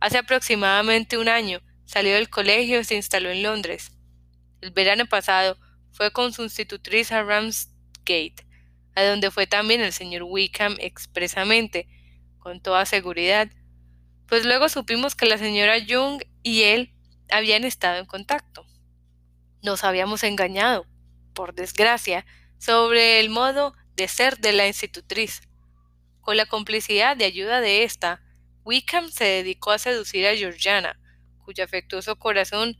Hace 0.00 0.18
aproximadamente 0.18 1.18
un 1.18 1.28
año 1.28 1.60
salió 1.84 2.14
del 2.14 2.30
colegio 2.30 2.80
y 2.80 2.84
se 2.84 2.94
instaló 2.94 3.30
en 3.30 3.42
Londres. 3.42 3.92
El 4.60 4.70
verano 4.70 5.06
pasado 5.06 5.58
fue 5.92 6.10
con 6.12 6.32
su 6.32 6.42
institutriz 6.42 7.12
a 7.12 7.22
Ramsgate, 7.22 8.46
a 8.94 9.02
donde 9.04 9.30
fue 9.30 9.46
también 9.46 9.80
el 9.80 9.92
señor 9.92 10.22
Wickham 10.24 10.76
expresamente, 10.80 11.88
con 12.38 12.60
toda 12.60 12.86
seguridad, 12.86 13.48
pues 14.26 14.44
luego 14.44 14.68
supimos 14.68 15.14
que 15.14 15.26
la 15.26 15.38
señora 15.38 15.78
Young 15.78 16.22
y 16.42 16.62
él 16.62 16.92
habían 17.30 17.64
estado 17.64 17.98
en 17.98 18.06
contacto. 18.06 18.66
Nos 19.62 19.84
habíamos 19.84 20.22
engañado, 20.22 20.86
por 21.34 21.54
desgracia, 21.54 22.26
sobre 22.58 23.20
el 23.20 23.30
modo 23.30 23.74
de 23.96 24.08
ser 24.08 24.38
de 24.38 24.52
la 24.52 24.66
institutriz. 24.66 25.42
Con 26.20 26.36
la 26.36 26.46
complicidad 26.46 27.18
y 27.18 27.24
ayuda 27.24 27.60
de 27.60 27.84
ésta, 27.84 28.22
Wickham 28.64 29.08
se 29.08 29.24
dedicó 29.24 29.70
a 29.70 29.78
seducir 29.78 30.26
a 30.26 30.36
Georgiana, 30.36 31.00
cuyo 31.44 31.64
afectuoso 31.64 32.16
corazón 32.16 32.76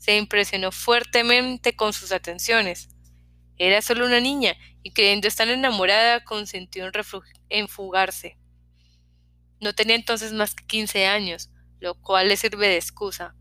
se 0.00 0.16
impresionó 0.16 0.72
fuertemente 0.72 1.76
con 1.76 1.92
sus 1.92 2.10
atenciones. 2.10 2.88
Era 3.58 3.82
solo 3.82 4.06
una 4.06 4.18
niña, 4.18 4.56
y 4.82 4.92
creyendo 4.92 5.28
estar 5.28 5.46
enamorada, 5.46 6.24
consintió 6.24 6.86
en, 6.86 6.92
en 7.50 7.68
fugarse. 7.68 8.38
No 9.60 9.74
tenía 9.74 9.94
entonces 9.94 10.32
más 10.32 10.54
que 10.54 10.66
quince 10.66 11.06
años, 11.06 11.50
lo 11.80 12.00
cual 12.00 12.28
le 12.28 12.38
sirve 12.38 12.66
de 12.66 12.76
excusa. 12.76 13.36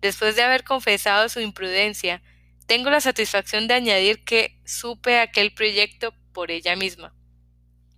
Después 0.00 0.36
de 0.36 0.42
haber 0.42 0.62
confesado 0.62 1.28
su 1.28 1.40
imprudencia, 1.40 2.22
tengo 2.66 2.88
la 2.88 3.00
satisfacción 3.00 3.66
de 3.66 3.74
añadir 3.74 4.24
que 4.24 4.60
supe 4.64 5.18
aquel 5.18 5.54
proyecto 5.54 6.14
por 6.32 6.52
ella 6.52 6.76
misma. 6.76 7.16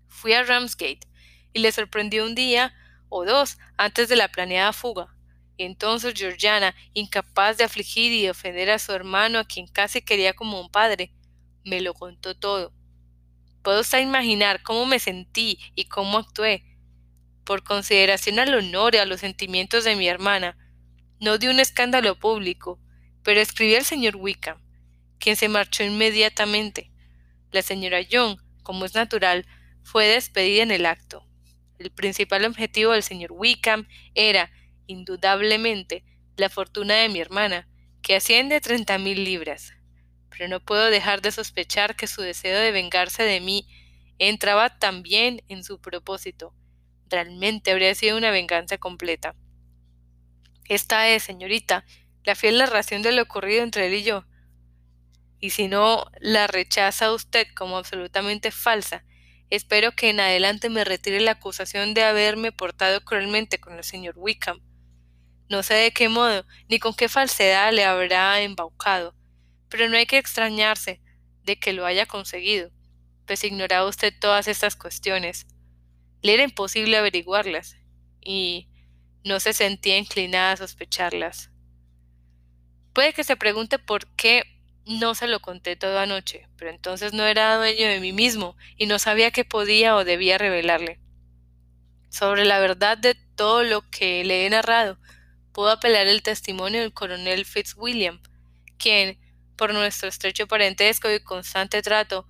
Fui 0.09 0.33
a 0.33 0.45
Ramsgate 0.45 1.07
y 1.53 1.59
le 1.59 1.73
sorprendió 1.73 2.25
un 2.25 2.35
día 2.35 2.73
o 3.11 3.27
dos 3.27 3.59
antes 3.77 4.09
de 4.09 4.17
la 4.17 4.29
planeada 4.29 4.73
fuga. 4.73 5.15
Entonces 5.59 6.15
Georgiana, 6.17 6.75
incapaz 6.95 7.57
de 7.57 7.65
afligir 7.65 8.13
y 8.13 8.23
de 8.23 8.31
ofender 8.31 8.71
a 8.71 8.79
su 8.79 8.93
hermano, 8.93 9.41
a 9.41 9.45
quien 9.45 9.67
casi 9.67 10.01
quería 10.01 10.33
como 10.33 10.61
un 10.61 10.71
padre, 10.71 11.13
me 11.65 11.81
lo 11.81 11.95
contó 11.95 12.37
todo. 12.37 12.73
Puedo 13.63 13.81
usted 13.81 14.01
imaginar 14.01 14.63
cómo 14.63 14.87
me 14.87 15.01
sentí 15.01 15.59
y 15.75 15.87
cómo 15.87 16.19
actué. 16.19 16.65
Por 17.45 17.65
consideración 17.65 18.39
al 18.39 18.55
honor 18.55 18.95
y 18.95 18.99
a 18.99 19.05
los 19.05 19.21
sentimientos 19.21 19.83
de 19.83 19.97
mi 19.97 20.07
hermana, 20.07 20.57
no 21.21 21.39
di 21.39 21.49
un 21.49 21.59
escándalo 21.59 22.19
público, 22.19 22.81
pero 23.25 23.41
escribí 23.41 23.75
al 23.75 23.85
señor 23.85 24.15
Wickham, 24.15 24.63
quien 25.19 25.35
se 25.35 25.49
marchó 25.49 25.83
inmediatamente. 25.83 26.93
La 27.51 27.63
señora 27.63 28.01
Young, 28.01 28.39
como 28.63 28.85
es 28.85 28.95
natural, 28.95 29.45
fue 29.83 30.07
despedida 30.07 30.63
en 30.63 30.71
el 30.71 30.87
acto. 30.87 31.27
El 31.79 31.91
principal 31.91 32.45
objetivo 32.45 32.93
del 32.93 33.03
señor 33.03 33.33
Wickham 33.33 33.89
era 34.15 34.53
indudablemente, 34.89 36.05
la 36.37 36.49
fortuna 36.49 36.95
de 36.95 37.09
mi 37.09 37.21
hermana, 37.21 37.69
que 38.03 38.17
asciende 38.17 38.57
a 38.57 38.61
treinta 38.61 38.99
mil 38.99 39.23
libras. 39.23 39.73
Pero 40.31 40.49
no 40.49 40.59
puedo 40.59 40.87
dejar 40.87 41.23
de 41.23 41.31
sospechar 41.31 41.95
que 41.95 42.09
su 42.09 42.23
deseo 42.23 42.59
de 42.59 42.73
vengarse 42.73 43.23
de 43.23 43.41
mí 43.41 43.69
entraba 44.19 44.79
también 44.79 45.43
en 45.49 45.63
su 45.63 45.81
propósito. 45.81 46.55
Realmente 47.07 47.71
habría 47.71 47.95
sido 47.95 48.17
una 48.17 48.31
venganza 48.31 48.79
completa. 48.79 49.37
Esta 50.69 51.09
es, 51.09 51.23
señorita, 51.23 51.85
la 52.25 52.35
fiel 52.35 52.59
narración 52.59 53.03
de 53.03 53.13
lo 53.13 53.23
ocurrido 53.23 53.63
entre 53.63 53.87
él 53.87 53.95
y 53.95 54.03
yo. 54.03 54.27
Y 55.41 55.51
si 55.51 55.69
no 55.69 56.05
la 56.21 56.47
rechaza 56.47 57.13
usted 57.13 57.47
como 57.55 57.79
absolutamente 57.79 58.51
falsa, 58.51 59.05
espero 59.51 59.93
que 59.93 60.11
en 60.11 60.21
adelante 60.21 60.69
me 60.69 60.85
retire 60.85 61.21
la 61.21 61.33
acusación 61.33 61.95
de 61.95 62.03
haberme 62.03 62.53
portado 62.53 63.01
cruelmente 63.03 63.59
con 63.59 63.77
el 63.77 63.85
señor 63.85 64.15
Wickham. 64.17 64.61
No 65.49 65.63
sé 65.63 65.75
de 65.75 65.91
qué 65.93 66.09
modo 66.09 66.45
ni 66.69 66.79
con 66.79 66.95
qué 66.95 67.09
falsedad 67.09 67.73
le 67.73 67.85
habrá 67.85 68.41
embaucado, 68.41 69.15
pero 69.69 69.89
no 69.89 69.97
hay 69.97 70.07
que 70.07 70.19
extrañarse 70.19 71.01
de 71.43 71.59
que 71.59 71.73
lo 71.73 71.87
haya 71.87 72.07
conseguido, 72.07 72.71
pues 73.27 73.45
ignoraba 73.45 73.89
usted 73.89 74.13
todas 74.21 74.49
estas 74.49 74.77
cuestiones. 74.77 75.47
Le 76.23 76.35
era 76.35 76.43
imposible 76.43 76.97
averiguarlas, 76.97 77.77
y 78.21 78.69
no 79.25 79.41
se 79.41 79.53
sentía 79.53 79.99
inclinada 79.99 80.53
a 80.53 80.57
sospecharlas. 80.57 81.51
Puede 82.93 83.13
que 83.13 83.25
se 83.25 83.37
pregunte 83.37 83.79
por 83.79 84.07
qué 84.17 84.43
no 84.85 85.15
se 85.15 85.29
lo 85.29 85.41
conté 85.41 85.77
toda 85.77 86.03
anoche, 86.03 86.49
pero 86.57 86.71
entonces 86.71 87.13
no 87.13 87.25
era 87.25 87.57
dueño 87.57 87.87
de 87.87 88.01
mí 88.01 88.13
mismo 88.13 88.57
y 88.77 88.87
no 88.87 88.99
sabía 88.99 89.31
qué 89.31 89.45
podía 89.45 89.97
o 89.97 90.05
debía 90.05 90.39
revelarle. 90.39 91.01
Sobre 92.11 92.45
la 92.45 92.59
verdad 92.59 92.99
de 92.99 93.15
todo 93.15 93.63
lo 93.63 93.83
que 93.91 94.25
le 94.25 94.47
he 94.47 94.51
narrado, 94.51 94.99
pudo 95.59 95.71
apelar 95.71 96.07
el 96.07 96.23
testimonio 96.23 96.83
del 96.83 96.93
coronel 96.93 97.45
Fitzwilliam, 97.45 98.21
quien, 98.79 99.19
por 99.57 99.75
nuestro 99.75 100.09
estrecho 100.09 100.47
parentesco 100.47 101.11
y 101.11 101.19
constante 101.19 101.83
trato, 101.83 102.29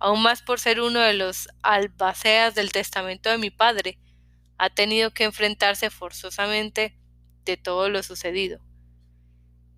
aun 0.00 0.20
más 0.20 0.42
por 0.42 0.58
ser 0.58 0.80
uno 0.80 0.98
de 0.98 1.12
los 1.12 1.48
albaceas 1.62 2.56
del 2.56 2.72
testamento 2.72 3.30
de 3.30 3.38
mi 3.38 3.50
padre, 3.50 4.00
ha 4.58 4.70
tenido 4.70 5.12
que 5.12 5.22
enfrentarse 5.22 5.88
forzosamente 5.88 6.98
de 7.44 7.56
todo 7.56 7.88
lo 7.90 8.02
sucedido. 8.02 8.58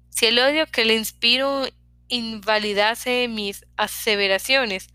Si 0.08 0.24
el 0.24 0.38
odio 0.38 0.66
que 0.66 0.86
le 0.86 0.94
inspiro 0.94 1.66
invalidase 2.08 3.28
mis 3.28 3.66
aseveraciones, 3.76 4.88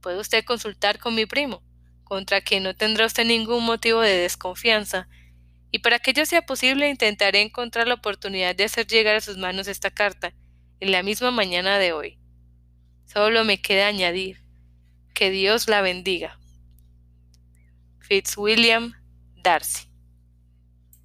puede 0.00 0.20
usted 0.20 0.42
consultar 0.46 0.98
con 0.98 1.14
mi 1.14 1.26
primo, 1.26 1.62
contra 2.04 2.40
quien 2.40 2.62
no 2.62 2.74
tendrá 2.74 3.04
usted 3.04 3.26
ningún 3.26 3.62
motivo 3.66 4.00
de 4.00 4.16
desconfianza, 4.16 5.06
y 5.72 5.80
para 5.80 5.98
que 5.98 6.12
ello 6.12 6.26
sea 6.26 6.42
posible 6.42 6.88
intentaré 6.88 7.40
encontrar 7.40 7.88
la 7.88 7.94
oportunidad 7.94 8.54
de 8.54 8.64
hacer 8.64 8.86
llegar 8.86 9.16
a 9.16 9.20
sus 9.20 9.38
manos 9.38 9.66
esta 9.66 9.90
carta 9.90 10.32
en 10.78 10.92
la 10.92 11.02
misma 11.02 11.30
mañana 11.30 11.78
de 11.78 11.92
hoy. 11.92 12.18
Solo 13.06 13.44
me 13.44 13.60
queda 13.60 13.88
añadir 13.88 14.44
que 15.14 15.30
Dios 15.30 15.68
la 15.68 15.80
bendiga. 15.80 16.38
Fitzwilliam 18.00 18.92
Darcy 19.42 19.91